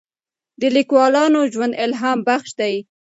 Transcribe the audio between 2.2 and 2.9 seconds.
بخش دی.